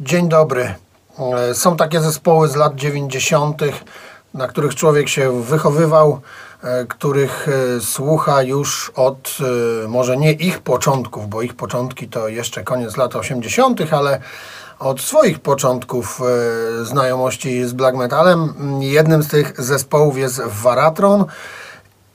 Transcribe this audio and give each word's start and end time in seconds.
Dzień 0.00 0.28
dobry. 0.28 0.74
E, 1.18 1.54
Są 1.54 1.76
takie 1.76 2.00
zespoły 2.00 2.48
z 2.48 2.56
lat 2.56 2.74
90., 2.74 3.62
na 4.34 4.48
których 4.48 4.74
człowiek 4.74 5.08
się 5.08 5.42
wychowywał, 5.42 6.20
e, 6.62 6.84
których 6.84 7.48
e, 7.48 7.80
słucha 7.80 8.42
już 8.42 8.92
od 8.94 9.38
może 9.88 10.16
nie 10.16 10.32
ich 10.32 10.58
początków, 10.58 11.28
bo 11.28 11.42
ich 11.42 11.54
początki 11.54 12.08
to 12.08 12.28
jeszcze 12.28 12.64
koniec 12.64 12.96
lat 12.96 13.16
80., 13.16 13.92
ale 13.92 14.20
od 14.78 15.00
swoich 15.00 15.38
początków 15.38 16.20
znajomości 16.82 17.64
z 17.64 17.72
black 17.72 17.96
metalem. 17.96 18.54
Jednym 18.80 19.22
z 19.22 19.28
tych 19.28 19.62
zespołów 19.62 20.18
jest 20.18 20.40
Varatron. 20.46 21.24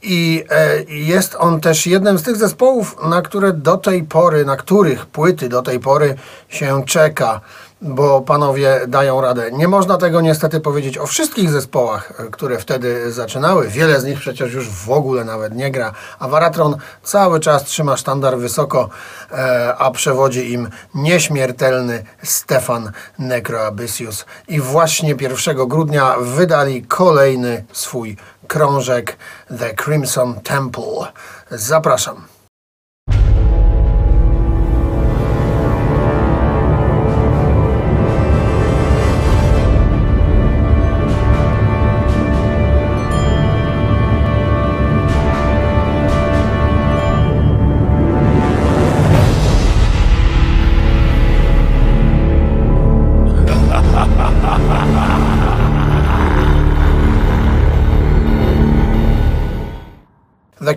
I 0.05 0.45
jest 0.87 1.35
on 1.39 1.61
też 1.61 1.87
jednym 1.87 2.17
z 2.17 2.23
tych 2.23 2.35
zespołów, 2.35 2.97
na 3.09 3.21
które 3.21 3.53
do 3.53 3.77
tej 3.77 4.03
pory, 4.03 4.45
na 4.45 4.55
których 4.55 5.05
płyty 5.05 5.49
do 5.49 5.61
tej 5.61 5.79
pory 5.79 6.15
się 6.49 6.83
czeka, 6.85 7.41
bo 7.83 8.21
panowie 8.21 8.81
dają 8.87 9.21
radę. 9.21 9.51
Nie 9.51 9.67
można 9.67 9.97
tego 9.97 10.21
niestety 10.21 10.59
powiedzieć 10.59 10.97
o 10.97 11.07
wszystkich 11.07 11.49
zespołach, 11.49 12.13
e, 12.19 12.29
które 12.29 12.59
wtedy 12.59 13.11
zaczynały. 13.11 13.67
Wiele 13.67 13.99
z 13.99 14.05
nich 14.05 14.19
przecież 14.19 14.53
już 14.53 14.69
w 14.69 14.91
ogóle 14.91 15.23
nawet 15.23 15.55
nie 15.55 15.71
gra, 15.71 15.91
a 16.19 16.27
Varatron 16.27 16.77
cały 17.03 17.39
czas 17.39 17.63
trzyma 17.63 17.97
sztandar 17.97 18.37
wysoko, 18.37 18.89
e, 19.31 19.75
a 19.77 19.91
przewodzi 19.91 20.53
im 20.53 20.69
nieśmiertelny 20.95 22.03
Stefan 22.23 22.91
Necroabyssius. 23.19 24.25
I 24.47 24.59
właśnie 24.59 25.15
1 25.19 25.67
grudnia 25.67 26.15
wydali 26.19 26.83
kolejny 26.83 27.65
swój 27.71 28.17
krążek 28.47 29.17
The 29.59 29.73
Crimson 29.73 30.41
Temple. 30.41 31.11
Zapraszam. 31.51 32.32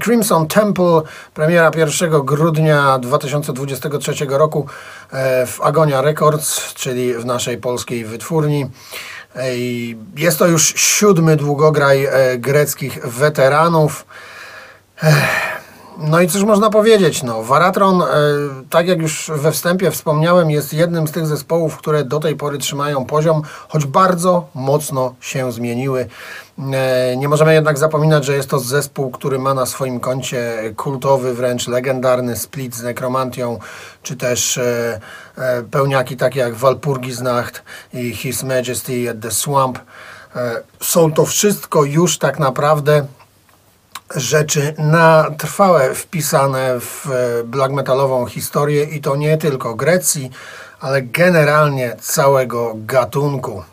Crimson 0.07 0.47
Temple, 0.47 1.03
premiera 1.35 1.71
1 1.77 2.11
grudnia 2.25 2.99
2023 2.99 4.27
roku 4.29 4.67
e, 5.13 5.47
w 5.47 5.61
Agonia 5.61 6.03
Records, 6.03 6.75
czyli 6.75 7.15
w 7.15 7.25
naszej 7.25 7.59
polskiej 7.59 8.05
wytwórni. 8.05 8.67
E, 9.37 9.57
Jest 10.17 10.39
to 10.39 10.47
już 10.47 10.75
siódmy 10.77 11.37
długograj 11.37 12.05
e, 12.05 12.39
greckich 12.39 13.07
weteranów. 13.07 14.07
No 15.98 16.20
i 16.20 16.28
cóż 16.28 16.42
można 16.42 16.70
powiedzieć, 16.70 17.22
no, 17.22 17.42
Varatron, 17.42 18.02
e, 18.02 18.06
tak 18.70 18.89
jak 18.89 19.02
już 19.02 19.30
we 19.34 19.52
wstępie 19.52 19.91
wspomniałem, 19.91 20.50
jest 20.50 20.72
jednym 20.72 21.08
z 21.08 21.12
tych 21.12 21.27
zespołów, 21.27 21.77
które 21.77 22.05
do 22.05 22.20
tej 22.20 22.36
pory 22.36 22.58
trzymają 22.58 23.05
poziom, 23.05 23.42
choć 23.69 23.86
bardzo 23.86 24.48
mocno 24.55 25.14
się 25.20 25.52
zmieniły. 25.52 26.08
E, 26.72 27.17
nie 27.17 27.28
możemy 27.28 27.55
jednak 27.55 27.78
zapominać, 27.78 28.24
że 28.24 28.36
jest 28.36 28.50
to 28.50 28.58
zespół, 28.58 29.11
który 29.11 29.39
ma 29.39 29.55
na 29.55 29.67
swoim 29.67 30.00
koncie 30.00 30.72
kultowy, 30.77 31.34
wręcz 31.34 31.69
legendarny 31.69 32.36
split 32.36 32.74
z 32.74 32.83
Nekromantią, 32.83 33.58
czy 34.02 34.17
też 34.17 34.58
e, 34.58 35.00
pełniaki 35.70 36.17
takie 36.17 36.41
jak 36.41 36.55
Walpurgisnacht 36.55 37.62
i 37.92 38.14
His 38.14 38.42
Majesty 38.42 39.11
at 39.11 39.20
the 39.20 39.30
Swamp. 39.30 39.78
Są 40.80 41.12
to 41.12 41.27
wszystko 41.27 41.84
już 41.84 42.19
tak 42.19 42.39
naprawdę 42.39 43.06
rzeczy 44.15 44.75
na 44.79 45.30
trwałe 45.39 45.95
wpisane 45.95 46.80
w 46.80 47.07
e, 47.11 47.45
black 47.45 47.73
metalową 47.73 48.27
historię 48.27 48.85
i 48.85 49.01
to 49.01 49.17
nie 49.17 49.39
tylko 49.39 49.75
Grecji, 49.75 50.30
ale 50.80 51.03
generalnie 51.03 51.97
całego 52.01 52.73
gatunku. 52.75 53.64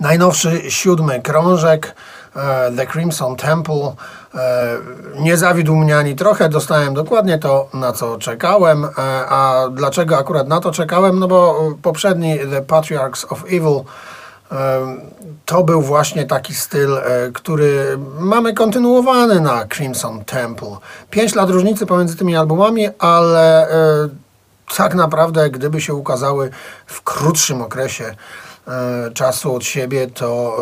Najnowszy 0.00 0.70
siódmy 0.70 1.22
krążek 1.22 1.94
e, 2.36 2.72
The 2.76 2.86
Crimson 2.86 3.36
Temple 3.36 3.94
e, 4.34 4.78
nie 5.18 5.36
zawiódł 5.36 5.76
mnie 5.76 5.98
ani 5.98 6.16
trochę, 6.16 6.48
dostałem 6.48 6.94
dokładnie 6.94 7.38
to, 7.38 7.68
na 7.74 7.92
co 7.92 8.18
czekałem. 8.18 8.86
A 9.28 9.64
dlaczego 9.72 10.18
akurat 10.18 10.48
na 10.48 10.60
to 10.60 10.72
czekałem? 10.72 11.18
No 11.18 11.28
bo 11.28 11.70
poprzedni 11.82 12.38
The 12.50 12.62
Patriarchs 12.62 13.24
of 13.24 13.44
Evil 13.44 13.84
To 15.44 15.64
był 15.64 15.82
właśnie 15.82 16.26
taki 16.26 16.54
styl, 16.54 16.98
e, 16.98 17.02
który 17.32 17.98
mamy 18.18 18.54
kontynuowany 18.54 19.40
na 19.40 19.66
Crimson 19.66 20.24
Temple. 20.24 20.76
Pięć 21.10 21.34
lat 21.34 21.50
różnicy 21.50 21.86
pomiędzy 21.86 22.16
tymi 22.16 22.36
albumami, 22.36 22.88
ale 22.98 23.70
e, 23.70 24.08
tak 24.76 24.94
naprawdę, 24.94 25.50
gdyby 25.50 25.80
się 25.80 25.94
ukazały 25.94 26.50
w 26.86 27.02
krótszym 27.02 27.62
okresie 27.62 28.14
e, 28.68 29.10
czasu 29.14 29.54
od 29.54 29.64
siebie, 29.64 30.06
to 30.06 30.56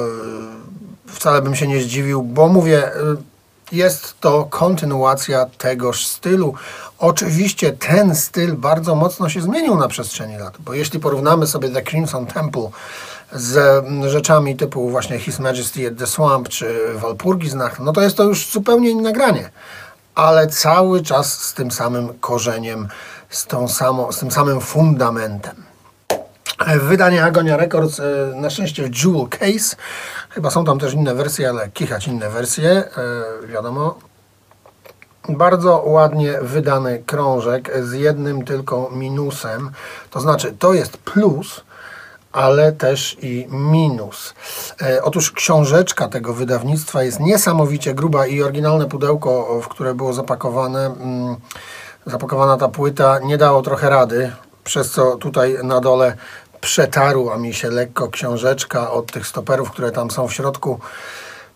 wcale 1.06 1.42
bym 1.42 1.54
się 1.54 1.66
nie 1.66 1.80
zdziwił, 1.80 2.22
bo 2.22 2.48
mówię, 2.48 2.90
jest 3.72 4.20
to 4.20 4.44
kontynuacja 4.50 5.46
tegoż 5.58 6.06
stylu. 6.06 6.54
Oczywiście 6.98 7.72
ten 7.72 8.14
styl 8.16 8.54
bardzo 8.56 8.94
mocno 8.94 9.28
się 9.28 9.42
zmienił 9.42 9.76
na 9.76 9.88
przestrzeni 9.88 10.36
lat, 10.36 10.54
bo 10.58 10.74
jeśli 10.74 11.00
porównamy 11.00 11.46
sobie 11.46 11.68
The 11.68 11.82
Crimson 11.82 12.26
Temple 12.26 12.68
z 13.32 13.56
mm, 13.56 14.10
rzeczami 14.10 14.56
typu 14.56 14.90
właśnie 14.90 15.18
His 15.18 15.38
Majesty 15.38 15.88
at 15.88 15.98
the 15.98 16.06
Swamp 16.06 16.48
czy 16.48 16.94
Walpurgisnacht, 16.94 17.80
no 17.80 17.92
to 17.92 18.02
jest 18.02 18.16
to 18.16 18.24
już 18.24 18.50
zupełnie 18.50 18.90
inne 18.90 19.12
granie. 19.12 19.50
Ale 20.14 20.46
cały 20.46 21.02
czas 21.02 21.44
z 21.44 21.54
tym 21.54 21.70
samym 21.70 22.18
korzeniem, 22.18 22.88
z, 23.30 23.46
tą 23.46 23.68
samą, 23.68 24.12
z 24.12 24.18
tym 24.18 24.30
samym 24.30 24.60
fundamentem. 24.60 25.65
Wydanie 26.64 27.24
Agonia 27.24 27.56
Records, 27.56 28.00
e, 28.00 28.04
na 28.34 28.50
szczęście 28.50 28.82
Jewel 28.82 29.28
Case. 29.28 29.76
Chyba 30.30 30.50
są 30.50 30.64
tam 30.64 30.78
też 30.78 30.94
inne 30.94 31.14
wersje, 31.14 31.48
ale 31.48 31.68
kichać 31.68 32.08
inne 32.08 32.30
wersje, 32.30 32.70
e, 32.70 33.46
wiadomo. 33.46 33.98
Bardzo 35.28 35.82
ładnie 35.86 36.38
wydany 36.42 37.02
krążek 37.06 37.70
z 37.84 37.92
jednym 37.92 38.44
tylko 38.44 38.90
minusem. 38.92 39.70
To 40.10 40.20
znaczy, 40.20 40.56
to 40.58 40.74
jest 40.74 40.96
plus, 40.96 41.60
ale 42.32 42.72
też 42.72 43.16
i 43.22 43.46
minus. 43.50 44.34
E, 44.82 45.02
otóż 45.02 45.32
książeczka 45.32 46.08
tego 46.08 46.34
wydawnictwa 46.34 47.02
jest 47.02 47.20
niesamowicie 47.20 47.94
gruba 47.94 48.26
i 48.26 48.42
oryginalne 48.42 48.86
pudełko, 48.86 49.60
w 49.62 49.68
które 49.68 49.94
było 49.94 50.12
zapakowane, 50.12 50.86
mm, 50.86 51.36
zapakowana 52.06 52.56
ta 52.56 52.68
płyta, 52.68 53.18
nie 53.18 53.38
dało 53.38 53.62
trochę 53.62 53.90
rady, 53.90 54.32
przez 54.66 54.90
co 54.90 55.16
tutaj 55.16 55.58
na 55.62 55.80
dole 55.80 56.16
przetarła 56.66 57.38
mi 57.38 57.54
się 57.54 57.70
lekko 57.70 58.08
książeczka 58.08 58.90
od 58.90 59.12
tych 59.12 59.26
stoperów, 59.26 59.70
które 59.70 59.92
tam 59.92 60.10
są 60.10 60.28
w 60.28 60.32
środku 60.32 60.80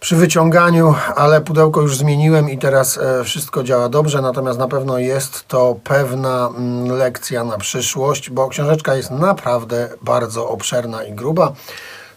przy 0.01 0.17
wyciąganiu, 0.17 0.95
ale 1.17 1.41
pudełko 1.41 1.81
już 1.81 1.97
zmieniłem 1.97 2.51
i 2.51 2.59
teraz 2.59 2.99
e, 2.99 3.25
wszystko 3.25 3.63
działa 3.63 3.89
dobrze, 3.89 4.23
natomiast 4.23 4.59
na 4.59 4.69
pewno 4.69 4.99
jest 4.99 5.49
to 5.49 5.77
pewna 5.85 6.49
mm, 6.57 6.99
lekcja 6.99 7.45
na 7.45 7.59
przyszłość, 7.59 8.31
bo 8.31 8.49
książeczka 8.49 8.95
jest 8.95 9.11
naprawdę 9.11 9.89
bardzo 10.03 10.49
obszerna 10.49 11.05
i 11.05 11.13
gruba, 11.13 11.53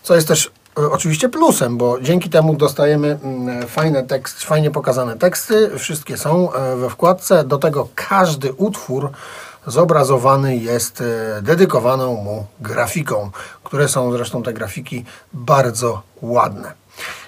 co 0.03 0.15
jest 0.15 0.27
też 0.27 0.51
e, 0.79 0.91
oczywiście 0.91 1.29
plusem, 1.29 1.77
bo 1.77 2.01
dzięki 2.01 2.29
temu 2.29 2.55
dostajemy 2.55 3.19
mm, 3.23 3.67
fajne 3.67 4.03
tekst, 4.03 4.43
fajnie 4.43 4.71
pokazane 4.71 5.17
teksty, 5.17 5.71
wszystkie 5.77 6.17
są 6.17 6.53
e, 6.53 6.75
we 6.75 6.89
wkładce, 6.89 7.43
do 7.43 7.57
tego 7.57 7.87
każdy 7.95 8.53
utwór 8.53 9.11
zobrazowany 9.67 10.57
jest 10.57 11.01
e, 11.01 11.41
dedykowaną 11.41 12.15
mu 12.15 12.45
grafiką, 12.59 13.31
które 13.63 13.87
są 13.87 14.11
zresztą 14.11 14.43
te 14.43 14.53
grafiki 14.53 15.05
bardzo 15.33 16.01
ładne. 16.21 16.73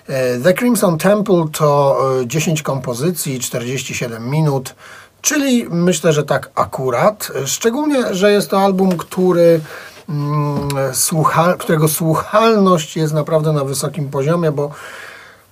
E, 0.08 0.40
The 0.40 0.54
Crimson 0.54 0.98
Temple 0.98 1.46
to 1.52 1.98
e, 2.22 2.28
10 2.28 2.62
kompozycji, 2.62 3.40
47 3.40 4.30
minut, 4.30 4.76
czyli 5.22 5.66
myślę, 5.70 6.14
że 6.14 6.24
tak 6.24 6.50
akurat. 6.56 7.32
E, 7.36 7.48
Szczególnie, 7.48 8.16
że 8.16 8.32
jest 8.32 8.50
to 8.50 8.62
album, 8.62 8.98
który, 8.98 9.62
mm, 10.10 10.70
słucha, 10.94 11.54
którego 11.54 11.88
słuchalność 11.88 12.98
jest 12.98 13.14
naprawdę 13.14 13.54
na 13.54 13.64
wysokim 13.64 14.10
poziomie, 14.10 14.52
bo 14.52 14.72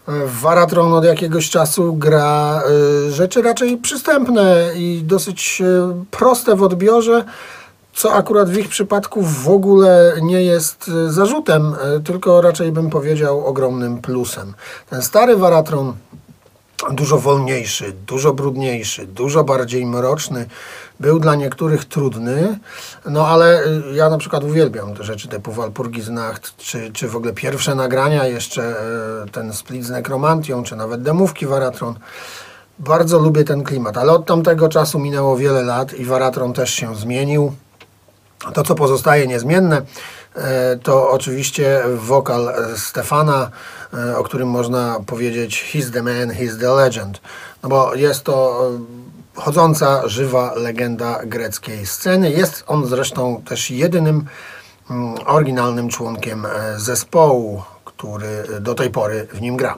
e, 0.08 0.12
Varatron 0.42 0.94
od 0.94 1.04
jakiegoś 1.04 1.50
czasu 1.50 1.94
gra 1.94 2.62
e, 3.08 3.12
rzeczy 3.12 3.42
raczej 3.42 3.78
przystępne 3.78 4.72
i 4.76 5.02
dosyć 5.06 5.62
e, 5.62 6.04
proste 6.12 6.56
w 6.56 6.64
odbiorze, 6.64 7.24
co 7.94 8.14
akurat 8.14 8.50
w 8.50 8.58
ich 8.58 8.70
przypadku 8.70 9.22
w 9.22 9.50
ogóle 9.50 10.14
nie 10.22 10.44
jest 10.44 10.92
zarzutem, 11.08 11.76
tylko 12.06 12.42
raczej 12.42 12.72
bym 12.72 12.90
powiedział 12.90 13.46
ogromnym 13.46 14.02
plusem. 14.02 14.54
Ten 14.90 15.02
stary 15.02 15.38
Varatron 15.38 15.94
dużo 16.92 17.18
wolniejszy, 17.18 17.94
dużo 18.08 18.34
brudniejszy, 18.34 19.08
dużo 19.08 19.44
bardziej 19.44 19.86
mroczny. 19.86 20.46
Był 21.00 21.20
dla 21.20 21.36
niektórych 21.36 21.86
trudny, 21.86 22.60
no 23.06 23.28
ale 23.28 23.66
y, 23.66 23.82
ja 23.94 24.10
na 24.10 24.18
przykład 24.18 24.44
uwielbiam 24.44 24.96
te 24.96 25.04
rzeczy 25.04 25.28
typu 25.28 25.52
Walpurgisnacht, 25.52 26.58
czy, 26.58 26.92
czy 26.92 27.08
w 27.08 27.16
ogóle 27.16 27.34
pierwsze 27.34 27.76
nagrania, 27.76 28.28
jeszcze 28.28 28.76
y, 29.28 29.32
ten 29.32 29.54
split 29.54 29.86
z 29.86 29.90
Nekromantią, 29.90 30.64
czy 30.64 30.76
nawet 30.76 31.02
demówki 31.02 31.46
Varatron. 31.46 31.96
Bardzo 32.80 33.20
lubię 33.20 33.44
ten 33.44 33.64
klimat, 33.64 33.98
ale 33.98 34.12
od 34.12 34.26
tamtego 34.26 34.70
czasu 34.70 35.00
minęło 35.00 35.38
wiele 35.38 35.64
lat 35.64 35.94
i 35.94 36.06
Varatron 36.06 36.54
też 36.54 36.74
się 36.74 36.96
zmienił. 36.96 37.54
To, 38.54 38.64
co 38.64 38.76
pozostaje 38.76 39.28
niezmienne, 39.28 39.82
to 40.84 41.10
oczywiście 41.10 41.84
wokal 41.96 42.54
Stefana, 42.78 43.50
e, 43.94 44.18
o 44.18 44.24
którym 44.24 44.50
można 44.50 45.00
powiedzieć 45.06 45.66
he's 45.74 45.92
the 45.92 46.04
man, 46.04 46.30
he's 46.30 46.60
the 46.60 46.72
legend. 46.72 47.22
No 47.64 47.70
bo 47.70 47.96
jest 47.96 48.24
to 48.24 48.68
e, 49.36 49.42
chodząca, 49.42 50.08
żywa 50.08 50.54
legenda 50.56 51.20
greckiej 51.26 51.86
sceny. 51.86 52.32
Jest 52.32 52.64
on 52.68 52.86
zresztą 52.86 53.42
też 53.46 53.72
jedynym 53.72 54.26
mm, 54.90 55.16
oryginalnym 55.26 55.90
członkiem 55.90 56.48
zespołu, 56.78 57.64
który 57.86 58.44
do 58.62 58.76
tej 58.76 58.90
pory 58.90 59.28
w 59.34 59.42
nim 59.42 59.58
gra. 59.58 59.78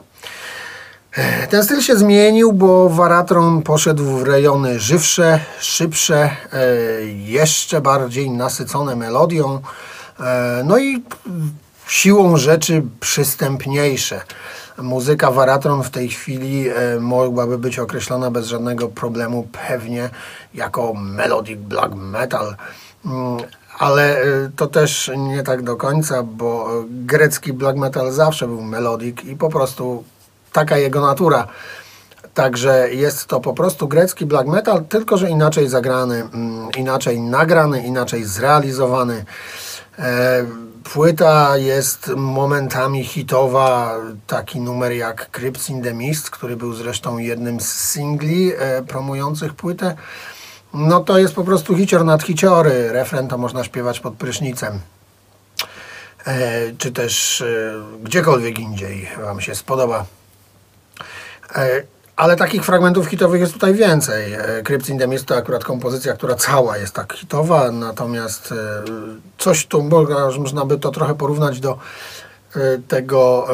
Ten 1.50 1.64
styl 1.64 1.80
się 1.80 1.96
zmienił, 1.96 2.52
bo 2.52 2.88
Varatron 2.88 3.62
poszedł 3.62 4.04
w 4.04 4.22
rejony 4.22 4.80
żywsze, 4.80 5.40
szybsze, 5.60 6.30
e, 6.52 6.66
jeszcze 7.06 7.80
bardziej 7.80 8.30
nasycone 8.30 8.96
melodią, 8.96 9.54
e, 9.54 9.60
no 10.64 10.78
i 10.78 11.02
siłą 11.88 12.36
rzeczy 12.36 12.82
przystępniejsze. 13.00 14.20
Muzyka 14.78 15.30
Varatron 15.30 15.82
w 15.82 15.90
tej 15.90 16.08
chwili 16.08 16.68
e, 16.68 17.00
mogłaby 17.00 17.58
być 17.58 17.78
określona 17.78 18.30
bez 18.30 18.46
żadnego 18.46 18.88
problemu 18.88 19.48
pewnie 19.68 20.10
jako 20.54 20.94
melodic 20.94 21.58
black 21.58 21.94
metal. 21.94 22.56
Mm, 23.06 23.36
ale 23.78 24.24
to 24.56 24.66
też 24.66 25.10
nie 25.16 25.42
tak 25.42 25.62
do 25.62 25.76
końca, 25.76 26.22
bo 26.22 26.68
grecki 26.90 27.52
black 27.52 27.78
metal 27.78 28.12
zawsze 28.12 28.46
był 28.46 28.62
melodic 28.62 29.24
i 29.24 29.36
po 29.36 29.48
prostu 29.48 30.04
taka 30.52 30.76
jego 30.76 31.00
natura. 31.00 31.46
Także 32.34 32.94
jest 32.94 33.26
to 33.26 33.40
po 33.40 33.52
prostu 33.52 33.88
grecki 33.88 34.26
black 34.26 34.48
metal, 34.48 34.84
tylko 34.84 35.16
że 35.16 35.30
inaczej 35.30 35.68
zagrany, 35.68 36.28
mm, 36.34 36.68
inaczej 36.76 37.20
nagrany, 37.20 37.86
inaczej 37.86 38.24
zrealizowany. 38.24 39.24
E, 39.98 40.46
płyta 40.84 41.56
jest 41.56 42.08
momentami 42.16 43.04
hitowa, 43.04 43.96
taki 44.26 44.60
numer 44.60 44.92
jak 44.92 45.30
Crypts 45.30 45.70
in 45.70 45.82
the 45.82 45.94
Mist, 45.94 46.30
który 46.30 46.56
był 46.56 46.74
zresztą 46.74 47.18
jednym 47.18 47.60
z 47.60 47.74
singli 47.74 48.52
e, 48.58 48.82
promujących 48.82 49.54
płytę. 49.54 49.96
No 50.74 51.00
to 51.00 51.18
jest 51.18 51.34
po 51.34 51.44
prostu 51.44 51.76
hicior 51.76 52.04
nad 52.04 52.22
hiciory. 52.22 52.92
Refren 52.92 53.28
to 53.28 53.38
można 53.38 53.64
śpiewać 53.64 54.00
pod 54.00 54.14
prysznicem. 54.14 54.80
E, 56.26 56.72
czy 56.78 56.92
też 56.92 57.44
gdziekolwiek 58.02 58.58
indziej 58.58 59.08
Wam 59.22 59.40
się 59.40 59.54
spodoba. 59.54 60.04
E, 62.16 62.20
ale 62.20 62.36
takich 62.36 62.64
fragmentów 62.64 63.06
hitowych 63.06 63.40
jest 63.40 63.52
tutaj 63.52 63.74
więcej. 63.74 64.32
E, 64.32 64.62
Crypt 64.64 64.88
in 64.88 64.98
the 64.98 65.08
Mist 65.08 65.26
to 65.26 65.36
akurat 65.36 65.64
kompozycja, 65.64 66.12
która 66.12 66.34
cała 66.34 66.78
jest 66.78 66.94
tak 66.94 67.12
hitowa, 67.12 67.70
natomiast 67.70 68.52
e, 68.52 68.56
coś 69.38 69.66
tu 69.66 69.82
można 70.38 70.64
by 70.64 70.78
to 70.78 70.90
trochę 70.90 71.14
porównać 71.14 71.60
do 71.60 71.78
tego 72.88 73.46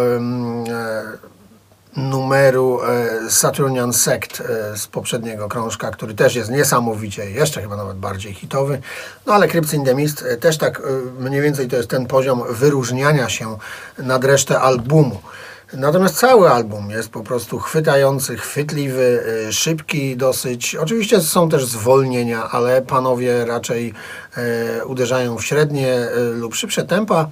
numeru 1.97 2.81
Saturnian 3.29 3.93
Sect 3.93 4.43
z 4.77 4.87
poprzedniego 4.87 5.49
krążka, 5.49 5.91
który 5.91 6.15
też 6.15 6.35
jest 6.35 6.51
niesamowicie, 6.51 7.31
jeszcze 7.31 7.63
chyba 7.63 7.77
nawet 7.77 7.97
bardziej 7.97 8.35
hitowy. 8.35 8.81
No 9.27 9.35
ale 9.35 9.49
Crypt 9.49 9.75
in 9.75 9.85
the 9.85 9.95
Mist 9.95 10.25
też 10.41 10.59
tak 10.59 10.83
mniej 11.19 11.41
więcej 11.41 11.69
to 11.69 11.77
jest 11.77 11.91
ten 11.91 12.07
poziom 12.07 12.43
wyróżniania 12.51 13.29
się 13.29 13.59
nad 13.99 14.25
resztę 14.25 14.61
albumu. 14.61 15.21
Natomiast 15.75 16.17
cały 16.17 16.51
album 16.51 16.91
jest 16.91 17.09
po 17.09 17.21
prostu 17.21 17.59
chwytający, 17.59 18.37
chwytliwy, 18.37 19.25
y, 19.49 19.53
szybki 19.53 20.17
dosyć. 20.17 20.77
Oczywiście 20.77 21.21
są 21.21 21.49
też 21.49 21.67
zwolnienia, 21.67 22.51
ale 22.51 22.83
panowie 22.83 23.45
raczej 23.45 23.95
e, 24.37 24.85
uderzają 24.85 25.39
w 25.39 25.45
średnie 25.45 25.95
e, 25.95 26.21
lub 26.21 26.55
szybsze 26.55 26.85
tempa. 26.85 27.29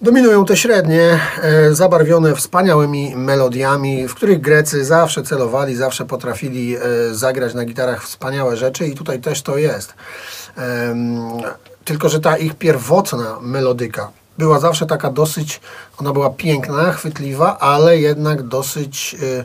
Dominują 0.00 0.44
te 0.44 0.56
średnie, 0.56 1.20
e, 1.42 1.74
zabarwione 1.74 2.34
wspaniałymi 2.34 3.16
melodiami, 3.16 4.08
w 4.08 4.14
których 4.14 4.40
Grecy 4.40 4.84
zawsze 4.84 5.22
celowali, 5.22 5.76
zawsze 5.76 6.04
potrafili 6.04 6.76
zagrać 7.12 7.54
na 7.54 7.64
gitarach 7.64 8.04
wspaniałe 8.04 8.56
rzeczy 8.56 8.86
i 8.86 8.94
tutaj 8.94 9.20
też 9.20 9.42
to 9.42 9.58
jest. 9.58 9.94
Tylko, 11.84 12.08
że 12.08 12.20
ta 12.20 12.36
ich 12.36 12.54
pierwotna 12.54 13.38
melodyka, 13.42 14.10
była 14.38 14.60
zawsze 14.60 14.86
taka 14.86 15.10
dosyć, 15.10 15.60
ona 16.00 16.12
była 16.12 16.30
piękna, 16.30 16.92
chwytliwa, 16.92 17.58
ale 17.58 17.98
jednak 17.98 18.42
dosyć 18.42 19.16
y, 19.22 19.44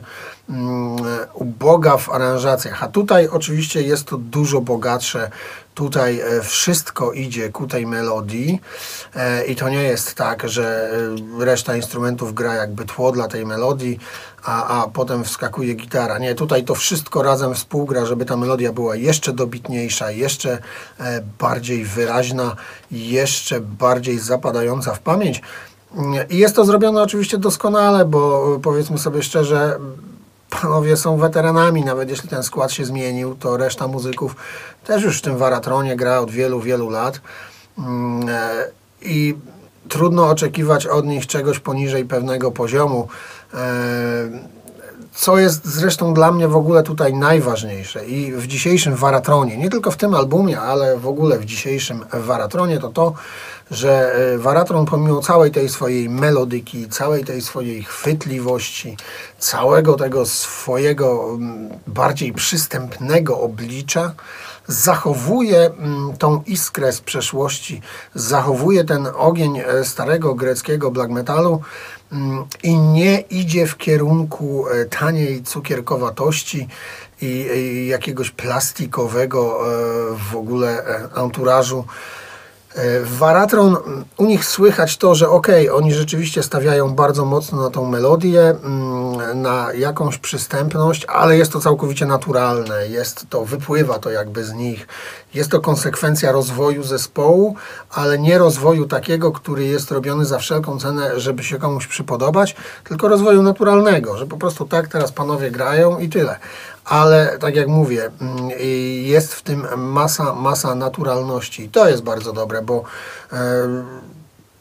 uboga 1.34 1.96
w 1.96 2.08
aranżacjach. 2.08 2.82
A 2.82 2.88
tutaj 2.88 3.28
oczywiście 3.28 3.82
jest 3.82 4.04
to 4.04 4.16
dużo 4.16 4.60
bogatsze. 4.60 5.30
Tutaj 5.74 6.20
e, 6.20 6.42
wszystko 6.42 7.12
idzie 7.12 7.48
ku 7.48 7.66
tej 7.66 7.86
melodii 7.86 8.60
e, 9.14 9.44
i 9.44 9.56
to 9.56 9.68
nie 9.68 9.82
jest 9.82 10.14
tak, 10.14 10.48
że 10.48 10.90
e, 11.40 11.44
reszta 11.44 11.76
instrumentów 11.76 12.34
gra 12.34 12.54
jakby 12.54 12.84
tło 12.84 13.12
dla 13.12 13.28
tej 13.28 13.46
melodii, 13.46 13.98
a, 14.44 14.82
a 14.82 14.88
potem 14.88 15.24
wskakuje 15.24 15.74
gitara. 15.74 16.18
Nie, 16.18 16.34
tutaj 16.34 16.64
to 16.64 16.74
wszystko 16.74 17.22
razem 17.22 17.54
współgra, 17.54 18.06
żeby 18.06 18.24
ta 18.24 18.36
melodia 18.36 18.72
była 18.72 18.96
jeszcze 18.96 19.32
dobitniejsza, 19.32 20.10
jeszcze 20.10 20.58
bardziej 21.38 21.84
wyraźna, 21.84 22.56
jeszcze 22.90 23.60
bardziej 23.60 24.18
zapadająca 24.18 24.94
w 24.94 25.00
pamięć. 25.00 25.42
I 26.30 26.38
jest 26.38 26.56
to 26.56 26.64
zrobione 26.64 27.02
oczywiście 27.02 27.38
doskonale, 27.38 28.04
bo 28.04 28.58
powiedzmy 28.62 28.98
sobie 28.98 29.22
szczerze, 29.22 29.78
panowie 30.62 30.96
są 30.96 31.16
weteranami, 31.16 31.84
nawet 31.84 32.10
jeśli 32.10 32.28
ten 32.28 32.42
skład 32.42 32.72
się 32.72 32.84
zmienił, 32.84 33.34
to 33.34 33.56
reszta 33.56 33.88
muzyków 33.88 34.36
też 34.84 35.02
już 35.02 35.18
w 35.18 35.22
tym 35.22 35.36
Waratronie 35.36 35.96
gra 35.96 36.20
od 36.20 36.30
wielu, 36.30 36.60
wielu 36.60 36.90
lat 36.90 37.20
mm, 37.78 38.28
e, 38.28 38.66
i 39.02 39.34
trudno 39.88 40.28
oczekiwać 40.28 40.86
od 40.86 41.06
nich 41.06 41.26
czegoś 41.26 41.58
poniżej 41.58 42.04
pewnego 42.04 42.50
poziomu. 42.50 43.08
E, 43.54 44.54
co 45.14 45.38
jest 45.38 45.64
zresztą 45.64 46.14
dla 46.14 46.32
mnie 46.32 46.48
w 46.48 46.56
ogóle 46.56 46.82
tutaj 46.82 47.14
najważniejsze 47.14 48.06
i 48.06 48.32
w 48.32 48.46
dzisiejszym 48.46 48.94
Waratronie, 48.94 49.56
nie 49.56 49.70
tylko 49.70 49.90
w 49.90 49.96
tym 49.96 50.14
albumie, 50.14 50.60
ale 50.60 50.98
w 50.98 51.06
ogóle 51.06 51.38
w 51.38 51.44
dzisiejszym 51.44 52.04
Waratronie, 52.12 52.78
to 52.78 52.88
to, 52.88 53.12
że 53.70 54.14
e, 54.14 54.38
Waratron 54.38 54.86
pomimo 54.86 55.20
całej 55.20 55.50
tej 55.50 55.68
swojej 55.68 56.08
melodyki, 56.08 56.88
całej 56.88 57.24
tej 57.24 57.42
swojej 57.42 57.82
chwytliwości, 57.82 58.96
całego 59.38 59.94
tego 59.94 60.26
swojego 60.26 61.34
mm, 61.34 61.68
bardziej 61.86 62.32
przystępnego 62.32 63.40
oblicza, 63.40 64.12
zachowuje 64.66 65.66
mm, 65.66 66.16
tą 66.16 66.42
iskrę 66.46 66.92
z 66.92 67.00
przeszłości, 67.00 67.80
zachowuje 68.14 68.84
ten 68.84 69.08
ogień 69.16 69.58
e, 69.58 69.84
starego 69.84 70.34
greckiego 70.34 70.90
black 70.90 71.10
metalu 71.10 71.60
mm, 72.12 72.44
i 72.62 72.76
nie 72.76 73.20
idzie 73.20 73.66
w 73.66 73.76
kierunku 73.76 74.68
e, 74.68 74.84
taniej 74.84 75.42
cukierkowatości 75.42 76.68
i 77.20 77.86
jakiegoś 77.90 78.30
plastikowego 78.30 79.60
w 80.30 80.36
ogóle 80.36 80.84
anturażu 81.14 81.84
w 82.76 83.18
Varatron 83.18 83.76
u 84.16 84.24
nich 84.24 84.44
słychać 84.44 84.96
to, 84.96 85.14
że 85.14 85.28
ok, 85.28 85.46
oni 85.72 85.94
rzeczywiście 85.94 86.42
stawiają 86.42 86.94
bardzo 86.94 87.24
mocno 87.24 87.62
na 87.62 87.70
tą 87.70 87.84
melodię, 87.84 88.42
mm, 88.42 89.42
na 89.42 89.72
jakąś 89.72 90.18
przystępność, 90.18 91.04
ale 91.08 91.36
jest 91.36 91.52
to 91.52 91.60
całkowicie 91.60 92.06
naturalne, 92.06 92.88
jest 92.88 93.26
to, 93.30 93.44
wypływa 93.44 93.98
to 93.98 94.10
jakby 94.10 94.44
z 94.44 94.52
nich. 94.52 94.86
Jest 95.34 95.50
to 95.50 95.60
konsekwencja 95.60 96.32
rozwoju 96.32 96.82
zespołu, 96.82 97.56
ale 97.90 98.18
nie 98.18 98.38
rozwoju 98.38 98.86
takiego, 98.86 99.32
który 99.32 99.64
jest 99.64 99.90
robiony 99.90 100.24
za 100.24 100.38
wszelką 100.38 100.78
cenę, 100.78 101.20
żeby 101.20 101.44
się 101.44 101.58
komuś 101.58 101.86
przypodobać, 101.86 102.56
tylko 102.84 103.08
rozwoju 103.08 103.42
naturalnego, 103.42 104.16
że 104.16 104.26
po 104.26 104.36
prostu 104.36 104.64
tak 104.64 104.88
teraz 104.88 105.12
panowie 105.12 105.50
grają 105.50 105.98
i 105.98 106.08
tyle 106.08 106.38
ale 106.84 107.38
tak 107.40 107.56
jak 107.56 107.68
mówię, 107.68 108.10
mm, 108.20 108.50
jest 109.02 109.34
w 109.34 109.42
tym 109.42 109.66
masa, 109.76 110.34
masa 110.34 110.74
naturalności. 110.74 111.68
To 111.68 111.88
jest 111.88 112.02
bardzo 112.02 112.32
dobre, 112.32 112.62
bo 112.62 112.82
e, 113.32 113.38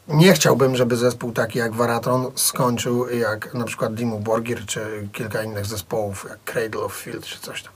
nie 0.07 0.33
chciałbym, 0.33 0.75
żeby 0.75 0.95
zespół 0.95 1.31
taki 1.31 1.59
jak 1.59 1.73
Varatron 1.73 2.31
skończył 2.35 3.09
jak 3.09 3.53
na 3.53 3.65
przykład 3.65 3.93
Dimu 3.93 4.19
Borgir, 4.19 4.65
czy 4.65 5.07
kilka 5.13 5.43
innych 5.43 5.65
zespołów, 5.65 6.25
jak 6.29 6.53
Cradle 6.53 6.81
of 6.81 6.93
Field, 6.93 7.25
czy 7.25 7.39
coś 7.39 7.63
tam. 7.63 7.73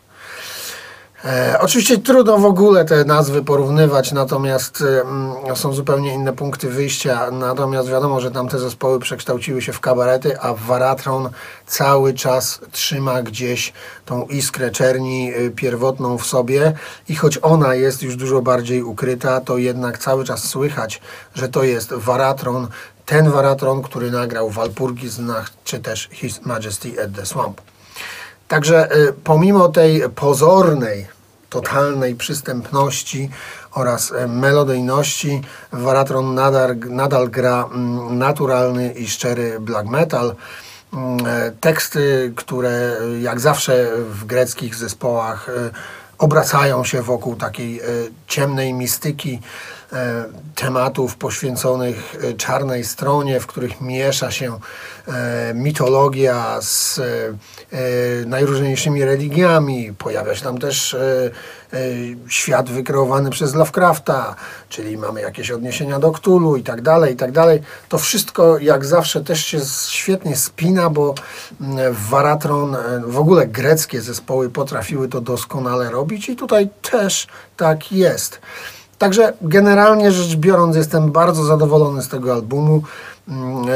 E, 1.25 1.57
oczywiście 1.59 1.97
trudno 1.97 2.37
w 2.37 2.45
ogóle 2.45 2.85
te 2.85 3.05
nazwy 3.05 3.43
porównywać, 3.43 4.11
natomiast 4.11 4.81
e, 4.81 5.01
mm, 5.01 5.55
są 5.55 5.73
zupełnie 5.73 6.13
inne 6.13 6.33
punkty 6.33 6.69
wyjścia. 6.69 7.31
Natomiast 7.31 7.89
wiadomo, 7.89 8.21
że 8.21 8.31
tamte 8.31 8.59
zespoły 8.59 8.99
przekształciły 8.99 9.61
się 9.61 9.73
w 9.73 9.79
kabarety, 9.79 10.39
a 10.39 10.53
Varatron 10.53 11.29
cały 11.67 12.13
czas 12.13 12.59
trzyma 12.71 13.21
gdzieś 13.21 13.73
tą 14.05 14.25
iskrę 14.25 14.71
czerni 14.71 15.33
y, 15.35 15.51
pierwotną 15.51 16.17
w 16.17 16.25
sobie 16.25 16.73
i 17.09 17.15
choć 17.15 17.39
ona 17.41 17.75
jest 17.75 18.03
już 18.03 18.15
dużo 18.15 18.41
bardziej 18.41 18.83
ukryta, 18.83 19.41
to 19.41 19.57
jednak 19.57 19.97
cały 19.97 20.23
czas 20.25 20.43
słychać, 20.43 21.01
że 21.35 21.49
to 21.49 21.63
jest 21.63 21.93
Varatron, 21.93 22.67
ten 23.05 23.31
Varatron, 23.31 23.81
który 23.81 24.11
nagrał 24.11 24.49
Walpurgisnacht 24.49 25.53
czy 25.63 25.79
też 25.79 26.09
His 26.11 26.45
Majesty 26.45 27.03
at 27.03 27.15
the 27.15 27.25
Swamp. 27.25 27.61
Także 28.47 28.95
y, 28.97 29.13
pomimo 29.13 29.69
tej 29.69 30.09
pozornej, 30.15 31.07
totalnej 31.49 32.15
przystępności 32.15 33.29
oraz 33.71 34.11
y, 34.11 34.27
melodyjności, 34.27 35.41
Varatron 35.71 36.35
nadal, 36.35 36.75
nadal 36.77 37.29
gra 37.29 37.69
mm, 37.71 38.17
naturalny 38.17 38.93
i 38.93 39.07
szczery 39.07 39.59
black 39.59 39.89
metal. 39.89 40.35
Mm, 40.93 41.17
e, 41.25 41.51
Teksty, 41.51 42.33
które 42.35 42.97
jak 43.21 43.39
zawsze 43.39 43.87
w 44.09 44.25
greckich 44.25 44.75
zespołach 44.75 45.49
obracają 46.17 46.83
się 46.83 47.01
wokół 47.01 47.35
takiej 47.35 47.81
ciemnej 48.27 48.73
mistyki, 48.73 49.33
e, 49.33 49.76
tematów 50.55 51.15
poświęconych 51.15 52.15
e, 52.23 52.33
czarnej 52.33 52.83
stronie, 52.83 53.39
w 53.39 53.47
których 53.47 53.81
miesza 53.81 54.31
się 54.31 54.59
e, 55.07 55.53
mitologia 55.53 56.61
z 56.61 56.99
e, 56.99 57.03
najróżniejszymi 58.25 59.05
religiami. 59.05 59.93
Pojawia 59.97 60.35
się 60.35 60.43
tam 60.43 60.57
też 60.57 60.93
e, 60.93 60.99
e, 61.73 61.79
świat 62.27 62.69
wykreowany 62.69 63.29
przez 63.29 63.55
Lovecrafta, 63.55 64.35
czyli 64.69 64.97
mamy 64.97 65.21
jakieś 65.21 65.51
odniesienia 65.51 65.99
do 65.99 66.11
Cthulhu 66.11 66.55
i 66.55 66.63
tak 66.63 66.81
dalej, 66.81 67.13
i 67.13 67.17
tak 67.17 67.31
dalej. 67.31 67.61
To 67.89 67.97
wszystko 67.97 68.57
jak 68.57 68.85
zawsze 68.85 69.23
też 69.23 69.45
się 69.45 69.59
świetnie 69.87 70.35
spina, 70.35 70.89
bo 70.89 71.15
mm, 71.61 71.95
Varatron, 72.09 72.75
e, 72.75 72.79
w 73.05 73.19
ogóle 73.19 73.47
greckie 73.47 74.01
zespoły 74.01 74.49
potrafiły 74.49 75.09
to 75.09 75.21
doskonale 75.21 75.91
robić 75.91 76.29
i 76.29 76.35
tutaj 76.35 76.69
też 76.81 77.27
tak 77.57 77.91
jest. 77.91 78.39
Także 78.97 79.33
generalnie 79.41 80.11
rzecz 80.11 80.35
biorąc, 80.35 80.75
jestem 80.75 81.11
bardzo 81.11 81.43
zadowolony 81.43 82.01
z 82.01 82.07
tego 82.07 82.33
albumu. 82.33 82.81
Mm, 83.27 83.63
e, 83.63 83.67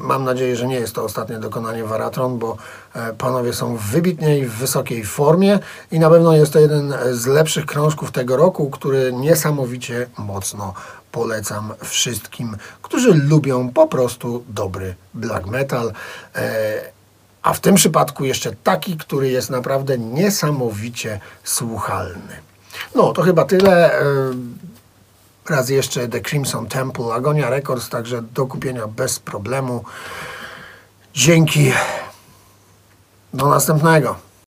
Mam 0.00 0.24
nadzieję, 0.24 0.56
że 0.56 0.66
nie 0.66 0.74
jest 0.74 0.94
to 0.94 1.04
ostatnie 1.04 1.38
dokonanie 1.38 1.84
Varatron, 1.84 2.38
bo 2.38 2.56
e, 2.94 3.12
panowie 3.12 3.52
są 3.52 3.76
w 3.76 3.82
wybitnej, 3.82 4.46
wysokiej 4.46 5.04
formie 5.04 5.58
i 5.90 5.98
na 5.98 6.10
pewno 6.10 6.32
jest 6.32 6.52
to 6.52 6.58
jeden 6.58 6.94
z 7.10 7.26
lepszych 7.26 7.66
krążków 7.66 8.12
tego 8.12 8.36
roku, 8.36 8.70
który 8.70 9.12
niesamowicie 9.12 10.06
mocno 10.18 10.74
polecam 11.12 11.72
wszystkim, 11.84 12.56
którzy 12.82 13.14
lubią 13.14 13.70
po 13.70 13.86
prostu 13.86 14.44
dobry 14.48 14.94
black 15.14 15.46
metal. 15.46 15.92
E, 16.36 16.98
A 17.42 17.52
w 17.52 17.60
tym 17.60 17.74
przypadku 17.74 18.24
jeszcze 18.24 18.52
taki, 18.64 18.96
który 18.96 19.30
jest 19.30 19.50
naprawdę 19.50 19.98
niesamowicie 19.98 21.20
słuchalny. 21.44 22.47
No, 22.94 23.12
to 23.12 23.22
chyba 23.22 23.44
tyle. 23.44 24.00
E, 24.00 24.04
Raz 25.50 25.68
jeszcze 25.68 26.08
The 26.08 26.20
Crimson 26.20 26.66
Temple, 26.66 27.14
Agonia 27.14 27.50
Records, 27.50 27.88
także 27.88 28.22
do 28.22 28.46
kupienia 28.46 28.86
bez 28.86 29.18
problemu. 29.18 29.84
Dzięki. 31.14 31.72
Do 33.34 33.48
następnego. 33.48 34.27